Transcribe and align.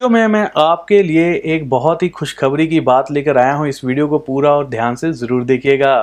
तो 0.00 0.08
मैं 0.08 0.26
मैं 0.28 0.48
आपके 0.56 1.02
लिए 1.02 1.32
एक 1.44 1.68
बहुत 1.70 2.02
ही 2.02 2.08
खुशखबरी 2.08 2.66
की 2.66 2.80
बात 2.80 3.10
लेकर 3.10 3.38
आया 3.38 3.52
हूँ। 3.52 3.68
इस 3.68 3.84
वीडियो 3.84 4.08
को 4.08 4.18
पूरा 4.18 4.50
और 4.50 4.68
ध्यान 4.68 4.94
से 4.94 5.12
ज़रूर 5.12 5.44
देखिएगा। 5.44 5.94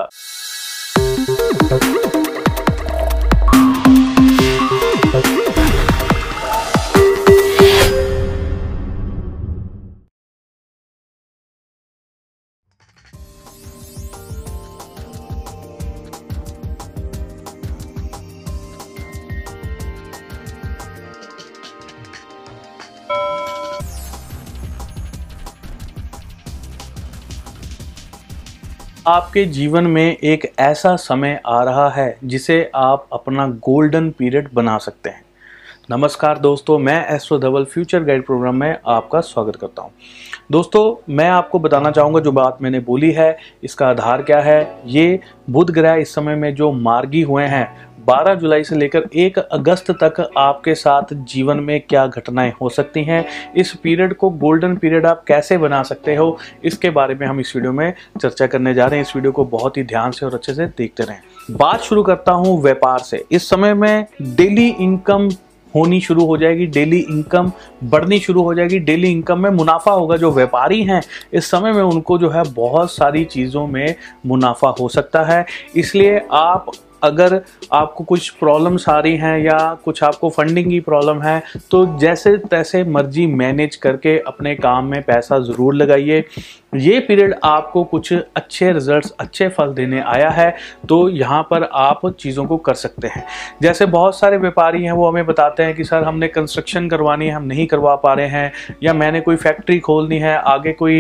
आपके 29.07 29.45
जीवन 29.45 29.87
में 29.87 30.17
एक 30.17 30.53
ऐसा 30.59 30.95
समय 30.95 31.41
आ 31.45 31.63
रहा 31.63 31.89
है 31.89 32.17
जिसे 32.23 32.71
आप 32.75 33.07
अपना 33.13 33.47
गोल्डन 33.47 34.09
पीरियड 34.11 34.49
बना 34.53 34.77
सकते 34.77 35.09
हैं। 35.09 35.23
नमस्कार 35.89 36.37
दोस्तों, 36.39 36.77
मैं 36.79 37.15
astro 37.15 37.37
Dhaval 37.39 37.63
future 37.63 38.03
guide 38.03 38.25
program 38.25 38.55
में 38.55 38.77
आपका 38.87 39.19
स्वागत 39.19 39.55
करता 39.55 39.81
हूँ। 39.81 39.91
दोस्तों, 40.51 40.95
मैं 41.09 41.27
आपको 41.29 41.59
बताना 41.59 41.91
चाहूँगा 41.91 42.19
जो 42.19 42.31
बात 42.31 42.61
मैंने 42.61 42.79
बोली 42.79 43.11
है, 43.11 43.37
इसका 43.63 43.87
आधार 43.87 44.21
क्या 44.21 44.39
है? 44.39 44.81
ये 44.85 45.19
बुध 45.49 45.71
ग्रह 45.71 45.93
इस 45.93 46.13
समय 46.15 46.35
में 46.35 46.53
जो 46.55 46.71
मार्गी 46.71 47.21
हुए 47.21 47.43
हैं 47.43 47.67
12 48.07 48.35
जुलाई 48.35 48.63
से 48.63 48.75
लेकर 48.75 49.09
1 49.15 49.39
अगस्त 49.39 49.91
तक 49.93 50.21
आपके 50.37 50.75
साथ 50.75 51.13
जीवन 51.13 51.59
में 51.59 51.79
क्या 51.81 52.07
घटनाएँ 52.07 52.53
हो 52.61 52.69
सकती 52.69 53.03
हैं, 53.03 53.25
इस 53.55 53.75
पीरियड 53.75 54.13
को 54.13 54.29
गोल्डन 54.29 54.75
पीरियड 54.75 55.05
आप 55.05 55.23
कैसे 55.27 55.57
बना 55.57 55.83
सकते 55.83 56.15
हो, 56.15 56.37
इसके 56.63 56.89
बारे 56.89 57.15
में 57.15 57.27
हम 57.27 57.39
इस 57.39 57.55
वीडियो 57.55 57.73
में 57.73 57.93
चर्चा 58.21 58.47
करने 58.47 58.73
जा 58.73 58.85
रहे 58.85 58.99
हैं। 58.99 59.05
इस 59.05 59.15
वीडियो 59.15 59.31
को 59.31 59.45
बहुत 59.45 59.77
ही 59.77 59.83
ध्यान 59.83 60.11
से 60.11 60.25
और 60.25 60.33
अच्छे 60.33 60.53
से 60.53 60.65
देखते 60.67 61.03
रहें। 61.03 61.21
बात 61.51 61.81
शुरू 61.81 62.03
करता 62.03 62.31
हूँ 62.31 62.61
व्यापार 62.61 62.99
से। 62.99 63.25
इस 63.31 63.49
समय 63.49 63.73
में 63.73 64.05
डेली 64.21 64.67
इनकम 64.69 65.29
होनी 65.75 65.99
शुरू 66.01 66.25
हो 66.25 66.37
जाएगी 66.37 66.65
डेली 66.65 66.99
इनकम 66.99 67.51
बढ़नी 67.83 68.19
शुरू 68.19 68.43
हो 68.43 68.53
जाएगी 68.53 68.79
डेली 68.79 69.11
इनकम 69.11 69.39
में 69.39 69.49
मुनाफा 69.49 69.91
होगा। 69.91 70.17
जो 70.17 70.31
व्यापारी 70.31 70.83
हैं, 70.83 71.01
इस 71.33 71.45
समय 71.45 71.73
में 71.73 71.83
उनको 71.83 72.17
जो 72.17 72.29
है 72.29 72.43
बहुत 72.53 72.91
सारी 72.91 73.25
चीज़ों 73.25 73.67
में 73.67 73.95
मुनाफा 74.25 74.75
हो 74.79 74.89
सकता 74.89 75.23
है। 75.23 75.45
इसलिए 75.75 76.21
आप 76.31 76.71
अगर 77.03 77.39
आपको 77.71 78.03
कुछ 78.03 78.29
प्रॉब्लम्स 78.31 78.87
आ 78.89 78.99
रही 78.99 79.15
हैं 79.17 79.37
या 79.39 79.57
कुछ 79.85 80.03
आपको 80.03 80.29
फंडिंग 80.29 80.69
की 80.69 80.79
प्रॉब्लम 80.81 81.21
है 81.21 81.41
तो 81.71 81.85
जैसे 81.99 82.35
तैसे 82.49 82.83
मर्ज़ी 82.85 83.27
मैनेज 83.27 83.75
करके 83.77 84.17
अपने 84.27 84.55
काम 84.57 84.85
में 84.85 85.01
पैसा 85.03 85.39
ज़रूर 85.41 85.75
लगाइए। 85.75 86.23
ये 86.75 86.99
पीरियड 86.99 87.33
आपको 87.43 87.83
कुछ 87.83 88.11
अच्छे 88.13 88.71
रिजल्ट्स 88.73 89.11
अच्छे 89.19 89.47
फल 89.49 89.73
देने 89.73 89.99
आया 90.03 90.29
है 90.29 90.49
तो 90.89 90.97
यहाँ 91.09 91.41
पर 91.49 91.63
आप 91.63 92.05
चीज़ों 92.11 92.45
को 92.45 92.57
कर 92.57 92.73
सकते 92.73 93.07
हैं। 93.07 93.23
जैसे 93.61 93.85
बहुत 93.87 94.17
सारे 94.19 94.37
व्यापारी 94.37 94.83
हैं, 94.83 94.91
वो 94.91 95.07
हमें 95.07 95.25
बताते 95.25 95.63
हैं 95.63 95.75
कि, 95.75 95.83
सर, 95.83 96.03
हमने 96.03 96.27
कंस्ट्रक्शन 96.27 96.87
करवानी 96.89 97.25
है, 97.27 97.31
हम 97.31 97.43
नहीं 97.43 97.65
करवा 97.67 97.95
पा 97.95 98.13
रहे 98.13 98.27
हैं, 98.27 98.51
या 98.83 98.93
मैंने 98.93 99.21
कोई 99.21 99.35
फैक्ट्री 99.35 99.79
खोलनी 99.79 100.17
है, 100.19 100.35
आगे 100.37 100.73
कोई 100.73 100.99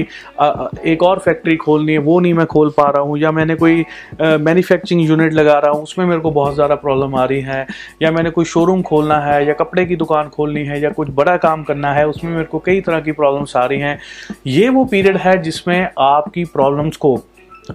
एक 0.85 1.03
और 1.03 1.19
फैक्ट्री 1.19 1.55
खोलनी 1.55 1.91
है, 1.91 1.97
वो 1.99 2.19
नहीं 2.19 2.33
मैं 2.33 2.45
खोल 2.45 2.69
पा 2.77 2.89
रहा 2.89 3.01
हूँ, 3.01 3.17
या 3.19 3.31
मैंने 3.31 3.55
कोई 3.55 3.85
मैन्युफैक्चरिंग 4.21 5.01
यूनिट 5.01 5.33
लगा 5.33 5.57
रहा 5.59 5.71
हूँ 5.71 5.85
उसमें 5.93 6.05
मेरे 6.05 6.21
को 6.21 6.29
बहुत 6.31 6.53
ज़्यादा 6.55 6.75
प्रॉब्लम 6.75 7.15
आ 7.15 7.23
रही 7.25 7.41
है। 7.41 7.65
या 8.01 8.11
मैंने 8.11 8.29
कोई 8.29 8.45
शोरूम 8.45 8.81
खोलना 8.81 9.17
है, 9.19 9.45
या 9.47 9.53
कपड़े 9.53 9.85
की 9.85 9.95
दुकान 9.95 10.29
खोलनी 10.29 10.63
है, 10.65 10.79
या 10.81 10.89
कुछ 10.89 11.09
बड़ा 11.11 11.35
काम 11.37 11.63
करना 11.63 11.91
है, 11.93 12.07
उसमें 12.07 12.31
मेरे 12.31 12.45
को 12.45 12.59
कई 12.59 12.81
तरह 12.81 12.99
की 12.99 13.11
प्रॉब्लम्स 13.11 13.55
आ 13.57 13.65
रही 13.65 13.79
हैं। 13.79 13.99
ये 14.47 14.69
वो 14.69 14.85
पीरियड 14.85 15.17
है 15.17 15.37
जिसमें 15.41 15.89
आपकी 15.99 16.45
प्रॉब्लम्स 16.47 16.97
को 16.97 17.15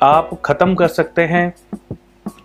आप 0.02 0.30
ख़त्म 0.44 0.74
कर 0.74 0.88
सकते 0.88 1.22
हैं। 1.24 1.52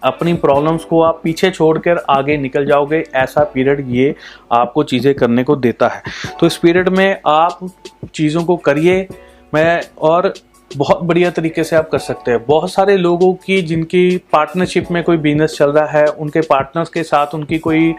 अपनी 0.03 0.33
प्रॉब्लम्स 0.35 0.84
को 0.85 1.01
आप 1.01 1.19
पीछे 1.23 1.50
छोड़कर 1.51 2.03
आगे 2.09 2.38
निकल 2.38 2.66
जाओगे। 2.66 3.03
ऐसा 3.16 3.44
पीरियड 3.44 3.85
ये 3.90 4.13
आपको 4.51 4.84
चीज़ें 4.84 5.13
करने 5.16 5.44
को 5.44 5.55
देता 5.57 5.88
है। 5.88 6.01
तो 6.40 6.47
इस 6.47 6.57
पीरियड 6.57 6.90
में 6.90 7.17
आप 7.28 7.69
चीज़ों 8.16 8.44
को 8.44 8.55
करिए। 8.59 9.07
मैं 9.53 9.81
और 10.01 10.34
बहुत 10.75 11.01
बढ़िया 11.03 11.29
तरीके 11.31 11.63
से 11.63 11.75
आप 11.75 11.89
कर 11.89 12.00
सकते 12.00 12.31
हैं। 12.31 12.45
बहुत 12.45 12.72
सारे 12.72 12.95
लोगों 12.97 13.34
की 13.35 13.61
जिनकी 13.63 14.17
पार्टनरशिप 14.34 14.91
में 14.91 15.03
कोई 15.03 15.17
बिज़नेस 15.17 15.56
चल 15.57 15.72
रहा 15.72 15.85
है, 15.89 16.06
उनके 16.06 16.41
पार्टनर्स 16.44 16.89
के 16.89 17.03
साथ 17.03 17.34
उनकी 17.35 17.57
कोई 17.59 17.94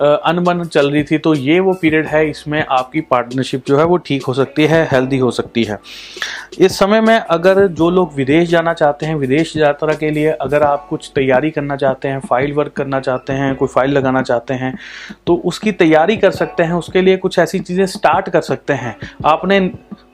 अनबन 0.00 0.64
चल 0.64 0.90
रही 0.90 1.02
थी 1.04 1.18
तो 1.18 1.34
ये 1.34 1.58
वो 1.60 1.72
पीरियड 1.72 2.06
है, 2.06 2.28
इसमें 2.30 2.64
आपकी 2.68 3.00
पार्टनरशिप 3.02 3.62
जो 3.66 3.78
है 3.78 3.84
वो 3.84 3.96
ठीक 3.98 4.24
हो 4.24 4.34
सकती 4.34 4.66
है 4.66 4.82
हेल्दी 4.92 5.18
हो 5.18 5.30
सकती 5.30 5.64
है। 5.64 5.78
इस 6.58 6.78
समय 6.78 7.00
में 7.00 7.16
अगर 7.16 7.66
जो 7.68 7.90
लोग 7.90 8.14
विदेश 8.14 8.48
जाना 8.48 8.72
चाहते 8.74 9.06
हैं, 9.06 9.14
विदेश 9.16 9.56
यात्रा 9.56 9.94
के 9.94 10.10
लिए 10.10 10.30
अगर 10.30 10.62
आप 10.62 10.86
कुछ 10.90 11.10
तैयारी 11.14 11.50
करना 11.50 11.76
चाहते 11.76 12.08
हैं 12.08 12.20
फ़ाइल 12.20 12.52
वर्क 12.52 12.72
करना 12.72 13.00
चाहते 13.00 13.32
हैं, 13.32 13.54
कोई 13.56 13.68
फ़ाइल 13.68 13.90
लगाना 13.90 14.22
चाहते 14.22 14.54
हैं 14.54 14.74
तो 15.26 15.36
उसकी 15.44 15.72
तैयारी 15.74 16.16
कर 16.16 16.30
सकते 16.32 16.62
हैं, 16.62 16.72
उसके 16.74 17.02
लिए 17.02 17.16
कुछ 17.16 17.38
ऐसी 17.38 17.58
चीज़ें 17.60 17.86
स्टार्ट 17.88 18.28
कर 18.30 18.40
सकते 18.42 18.72
हैं। 18.74 18.96
आपने 19.26 19.60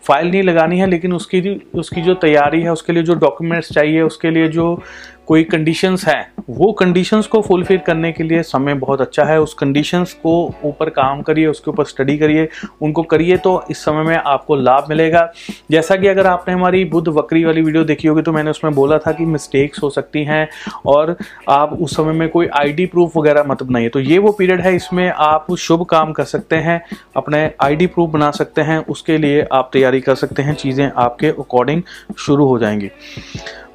फ़ाइल 0.07 0.31
नहीं 0.31 0.43
लगानी 0.43 0.79
है, 0.79 0.87
लेकिन 0.87 1.13
उसकी 1.13 1.41
उसकी 1.75 2.03
जो 2.03 2.15
तैयारी 2.15 2.61
है, 2.63 2.73
उसके 2.73 2.93
लिए 2.93 3.03
जो 3.03 3.15
डॉक्यूमेंट्स 3.15 3.73
चाहिए, 3.73 4.01
उसके 4.03 4.31
लिए 4.31 4.49
जो 4.49 4.83
कोई 5.29 5.43
कंडीशंस 5.45 6.05
हैं, 6.07 6.33
वो 6.51 6.71
कंडीशंस 6.73 7.27
को 7.27 7.41
फुलफिल 7.43 7.79
करने 7.79 8.11
के 8.13 8.25
लिए 8.25 8.43
समय 8.43 8.75
बहुत 8.75 9.01
अच्छा 9.01 9.25
है। 9.25 9.41
उस 9.41 9.53
कंडीशंस 9.55 10.13
को 10.13 10.33
ऊपर 10.65 10.89
काम 10.91 11.21
करिए, 11.23 11.47
उसके 11.47 11.71
ऊपर 11.71 11.85
स्टडी 11.85 12.17
करिए, 12.19 12.49
उनको 12.83 13.03
करिए 13.03 13.37
तो 13.37 13.63
इस 13.71 13.85
समय 13.85 14.03
में 14.03 14.17
आपको 14.17 14.57
लाभ 14.57 14.87
मिलेगा। 14.91 15.33
जैसा 15.71 15.97
कि 15.97 16.09
अगर 16.09 16.27
आपने 16.27 16.55
हमारी 16.55 16.85
बुद्ध 16.85 17.09
वक्री 17.09 17.45
वाली 17.45 17.63
वीडियो 17.63 17.85
देखी 17.85 18.09
होगी 18.09 18.23
तो 18.23 18.33
मैंने 18.33 18.51
उसमें 18.51 18.75
बोला 18.75 18.99
था 18.99 19.13
कि 19.13 19.25
मिस्टेक्स 19.27 19.83
हो 19.83 19.91
सकती 19.91 20.25
हैं 20.25 20.49
और 20.87 21.17
आप 21.49 21.73
उस 21.73 21.97
समय 21.97 22.13
में 22.13 22.29
कोई 22.29 22.49
आईडी 22.55 22.87
प्रूफ 22.87 23.17
वगैरह 23.17 23.45
मत 23.45 23.63
बनाइए। 23.63 23.89
तो 23.89 24.01
ये 24.01 24.19
वो 24.19 24.33
पीरियड 24.33 24.61
है, 24.61 24.75
इसमें 24.77 25.09
आप 25.09 25.55
शुभ 25.59 25.85
काम 25.85 26.13
कर 26.13 26.25
सकते 26.25 26.57
हैं, 26.59 26.81
अपने 27.17 27.51
आईडी 27.61 27.87
प्रूफ 27.87 28.11
बना 28.11 28.31
सकते 28.33 28.61
हैं, 28.61 28.79
उसके 28.87 29.19
लिए 29.19 29.47
आप 29.53 29.71
तैयारी 29.73 30.01
कर 30.01 30.15
सकते 30.15 30.43
हैं, 30.43 30.55
चीज़ें 30.55 30.91
आपके 30.97 31.29
अकॉर्डिंग 31.29 31.83
शुरू 32.19 32.47
हो 32.47 32.59
जाएँगी। 32.59 32.91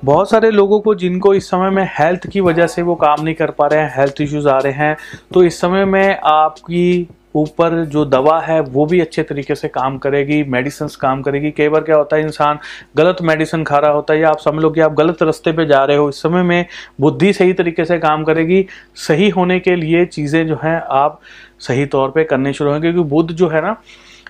बहुत 0.07 0.29
सारे 0.29 0.49
लोगों 0.51 0.79
को 0.79 0.93
जिनको 0.95 1.33
इस 1.33 1.49
समय 1.49 1.69
में 1.69 1.83
हेल्थ 1.93 2.27
की 2.27 2.41
वजह 2.41 2.67
से 2.67 2.81
वो 2.81 2.95
काम 2.95 3.23
नहीं 3.23 3.35
कर 3.35 3.51
पा 3.51 3.65
रहे 3.67 3.79
हैं 3.79 3.93
हेल्थ 3.95 4.21
इश्यूज़ 4.21 4.47
आ 4.49 4.57
रहे 4.57 4.73
हैं 4.73 4.95
तो 5.33 5.43
इस 5.43 5.59
समय 5.61 5.85
में 5.85 6.19
आपकी 6.25 7.07
ऊपर 7.35 7.83
जो 7.85 8.03
दवा 8.05 8.39
है, 8.41 8.59
वो 8.61 8.85
भी 8.85 8.99
अच्छे 8.99 9.23
तरीके 9.23 9.55
से 9.55 9.67
काम 9.67 9.97
करेगी 9.97 10.41
मेडिसिन 10.43 10.87
काम 11.01 11.21
करेगी। 11.21 11.51
कई 11.51 11.69
बार 11.69 11.81
क्या 11.81 11.95
होता 11.95 12.15
है, 12.15 12.21
इंसान 12.21 12.59
गलत 12.97 13.17
मेडिसिन 13.21 13.63
खा 13.63 13.77
रहा 13.77 13.91
होता 13.91 14.13
है, 14.13 14.19
या 14.19 14.29
आप 14.29 14.39
समझ 14.39 14.63
लो 14.63 14.69
कि 14.69 14.81
आप 14.81 14.93
गलत 14.93 15.23
रास्ते 15.23 15.51
पे 15.51 15.65
जा 15.65 15.83
रहे 15.83 15.97
हो, 15.97 16.09
इस 16.09 16.21
समय 16.21 16.43
में 16.43 16.65
बुद्धि 17.01 17.33
सही 17.33 17.53
तरीके 17.53 17.85
से 17.85 17.99
काम 17.99 18.23
करेगी। 18.23 18.65
सही 19.07 19.29
होने 19.29 19.59
के 19.59 19.75
लिए 19.75 20.05
चीज़ें 20.07 20.45
जो 20.47 20.59
हैं, 20.63 20.81
आप 20.81 21.19
सही 21.59 21.85
तौर 21.85 22.11
पे 22.11 22.23
करने 22.23 22.53
शुरू 22.53 22.71
होंगे 22.71 22.91
क्योंकि 22.91 23.09
बुद्ध 23.09 23.31
जो 23.31 23.47
है 23.49 23.61
ना 23.61 23.75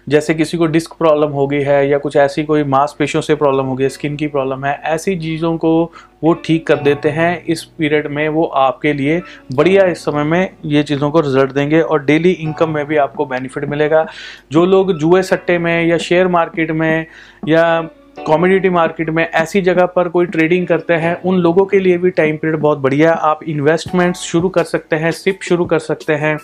जैसे 0.07 0.34
किसी 0.34 0.57
को 0.57 0.66
डिस्क 0.66 0.94
प्रॉब्लम 0.94 1.29
हो 1.29 1.45
गई 1.47 1.62
है 1.62 1.88
या 1.90 1.97
कुछ 1.97 2.16
ऐसी 2.18 2.44
कोई 2.44 2.63
मांसपेशियों 2.66 3.22
से 3.22 3.35
प्रॉब्लम 3.35 3.66
हो 3.66 3.75
गई 3.75 3.90
स्किन 3.90 4.16
की 4.16 4.28
प्रॉब्लम 4.28 4.66
है, 4.66 4.79
ऐसी 4.85 5.16
चीज़ों 5.16 5.56
को 5.57 5.91
वो 6.23 6.34
ठीक 6.35 6.66
कर 6.68 6.78
देते 6.78 7.09
हैं। 7.09 7.44
इस 7.45 7.63
पीरियड 7.78 8.07
में 8.07 8.28
वो 8.29 8.45
आपके 8.45 8.94
लिए 8.94 9.22
बढ़िया 9.53 9.85
इस 9.85 10.06
समय 10.06 10.23
में 10.23 10.50
ये 10.66 10.84
चीज़ों 10.84 11.12
को 11.12 11.19
रिज़ल्ट 11.19 11.51
देंगे 11.51 11.81
और 11.81 12.06
डेली 12.06 12.31
इनकम 12.31 12.69
में 12.69 12.85
भी 12.88 12.97
आपको 12.97 13.25
बेनिफिट 13.25 13.66
मिलेगा। 13.66 14.06
जो 14.51 14.66
लोग 14.66 14.97
जुए 14.97 15.22
सट्टे 15.23 15.57
में 15.57 15.85
या 15.85 15.97
शेयर 15.97 16.28
मार्केट 16.28 16.72
में 16.72 17.06
या 17.47 17.89
कॉमोडिटी 18.28 18.69
मार्केट 18.69 19.09
में 19.09 19.24
ऐसी 19.25 19.62
जगह 19.62 19.85
पर 19.85 20.07
कोई 20.09 20.25
ट्रेडिंग 20.25 20.66
करते 20.68 20.94
हैं, 20.94 21.22
उन 21.22 21.38
लोगों 21.38 21.66
के 21.66 21.79
लिए 21.79 21.97
भी 21.97 22.09
टाइम 22.12 22.38
पीरियड 22.38 22.59
बहुत 22.59 22.78
बढ़िया। 22.78 23.13
आप 23.13 23.44
इन्वेस्टमेंट्स 23.45 24.22
शुरू 24.22 24.50
कर 24.50 24.63
सकते 24.63 24.95
हैं 24.95 25.12
सिप 25.13 25.39
शुरू 25.41 25.66
कर 25.66 25.79
सकते 25.81 26.13
हैं। 26.16 26.38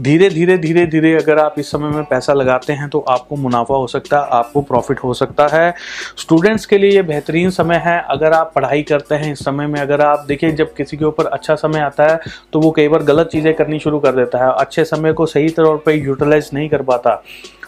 धीरे 0.00 0.28
धीरे 0.30 0.56
धीरे 0.58 0.86
धीरे 0.86 1.14
अगर 1.16 1.38
आप 1.38 1.54
इस 1.58 1.70
समय 1.70 1.90
में 1.90 2.04
पैसा 2.04 2.32
लगाते 2.32 2.72
हैं 2.72 2.88
तो 2.88 3.00
आपको 3.08 3.36
मुनाफा 3.36 3.74
हो 3.74 3.86
सकता 3.86 4.18
है, 4.18 4.28
आपको 4.30 4.60
प्रॉफिट 4.62 4.98
हो 4.98 5.14
सकता 5.14 5.46
है। 5.48 5.74
स्टूडेंट्स 6.18 6.66
के 6.66 6.78
लिए 6.78 6.90
ये 6.90 7.02
बेहतरीन 7.04 7.50
समय 7.50 7.82
है। 7.84 7.98
अगर 8.10 8.32
आप 8.32 8.52
पढ़ाई 8.54 8.82
करते 8.82 9.14
हैं 9.14 9.32
इस 9.32 9.44
समय 9.44 9.66
में, 9.66 9.80
अगर 9.80 10.00
आप 10.00 10.24
देखिए 10.28 10.52
जब 10.52 10.74
किसी 10.74 10.96
के 10.96 11.04
ऊपर 11.04 11.26
अच्छा 11.28 11.54
समय 11.56 11.80
आता 11.80 12.06
है 12.06 12.20
तो 12.52 12.60
वो 12.60 12.70
कई 12.70 12.88
बार 12.88 13.02
गलत 13.04 13.28
चीज़ें 13.32 13.52
करनी 13.54 13.78
शुरू 13.78 13.98
कर 14.00 14.12
देता 14.14 14.44
है। 14.44 14.52
अच्छे 14.54 14.84
समय 14.86 15.12
को 15.12 15.26
सही 15.26 15.48
तौर 15.50 15.76
पर 15.76 15.92
यूटिलाइज 15.94 16.50
नहीं 16.54 16.68
कर 16.68 16.82
पाता। 16.82 17.22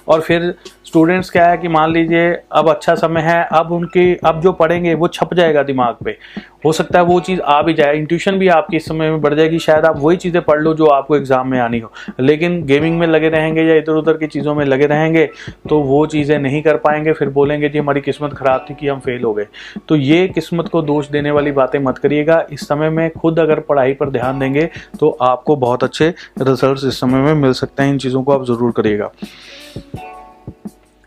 और 0.09 0.21
फिर 0.21 0.55
स्टूडेंट्स 0.87 1.31
क्या 1.31 1.47
है 1.47 1.57
कि 1.59 1.69
मान 1.69 1.93
लीजिए 1.93 2.31
अब 2.53 2.69
अच्छा 2.71 2.95
समय 2.95 3.21
है, 3.21 3.43
अब 3.53 3.71
उनकी, 3.73 4.15
अब 4.17 4.41
जो 4.41 4.53
पढ़ेंगे 4.53 4.95
वो 4.95 5.09
छप 5.09 5.35
जाएगा 5.35 5.63
दिमाग 5.63 5.97
पे। 6.05 6.17
हो 6.65 6.73
सकता 6.73 6.99
है 6.99 7.05
वो 7.05 7.19
चीज़ 7.21 7.41
आ 7.43 7.61
भी 7.63 7.73
जाए 7.75 7.97
इंट्यूशन 7.97 8.39
भी 8.39 8.49
आपकी 8.49 8.77
इस 8.77 8.87
समय 8.87 9.11
में 9.11 9.21
बढ़ 9.21 9.35
जाएगी, 9.35 9.59
शायद 9.59 9.85
आप 9.85 9.99
वही 9.99 10.17
चीज़ें 10.17 10.41
पढ़ 10.43 10.61
लो 10.61 10.75
जो 10.75 10.87
आपको 10.87 11.17
एग्ज़ाम 11.17 11.49
में 11.49 11.59
आनी 11.61 11.79
हो। 11.79 11.93
लेकिन 12.21 12.63
गेमिंग 12.67 12.99
में 12.99 13.07
लगे 13.07 13.29
रहेंगे 13.29 13.63
या 13.63 13.75
इधर 13.75 13.93
उधर 13.93 14.17
की 14.17 14.27
चीज़ों 14.27 14.55
में 14.55 14.65
लगे 14.65 14.87
रहेंगे 14.87 15.29
तो 15.69 15.81
वो 15.81 16.05
चीज़ें 16.07 16.39
नहीं 16.39 16.63
कर 16.63 16.77
पाएँगे, 16.79 17.13
फिर 17.13 17.29
बोलेंगे, 17.31 17.69
जी, 17.69 17.79
हमारी 17.79 18.01
किस्मत 18.01 18.35
ख़राब 18.35 18.67
थी 18.71 18.75
कि 18.75 18.89
हम 18.89 19.01
फेल 19.01 19.25
हो 19.25 19.33
गए। 19.35 19.47
तो 19.89 19.97
ये 19.97 20.27
किस्मत 20.29 20.69
को 20.69 20.83
दोष 20.83 21.09
देने 21.09 21.31
वाली 21.31 21.53
बातें 21.53 21.79
मत 21.79 21.99
करिएगा। 21.99 22.45
इस 22.53 22.67
समय 22.69 22.91
में 22.91 23.09
खुद 23.13 23.39
अगर 23.41 23.61
पढ़ाई 23.63 23.93
पर 23.95 24.11
ध्यान 24.11 24.39
देंगे 24.39 24.69
तो 25.01 25.17
आपको 25.23 25.57
बहुत 25.57 25.85
अच्छे 25.85 26.09
रिज़ल्ट 26.41 26.85
इस 26.85 27.01
समय 27.01 27.23
में 27.23 27.35
मिल 27.37 27.53
सकते 27.55 27.83
हैं। 27.83 27.93
इन 27.93 27.99
चीज़ों 27.99 28.23
को 28.23 28.33
आप 28.33 28.45
ज़रूर 28.47 28.73
करिएगा। 28.73 29.11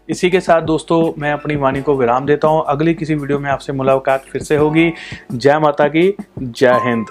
इसी 0.10 0.30
के 0.30 0.40
साथ 0.40 0.62
दोस्तों, 0.62 1.14
मैं 1.18 1.34
अपनी 1.34 1.56
वाणी 1.56 1.82
को 1.82 1.96
विराम 1.96 2.26
देता 2.26 2.48
हूँ। 2.48 2.64
अगली 2.68 2.94
किसी 2.94 3.16
वीडियो 3.16 3.40
में 3.40 3.50
आपसे 3.50 3.74
मुलाकात 3.74 4.22
फिर 4.22 4.42
से 4.42 4.56
होगी। 4.56 4.94
जय 5.32 5.60
माता 5.60 5.88
की, 5.88 6.18
जय 6.40 6.80
हिंद। 6.84 7.06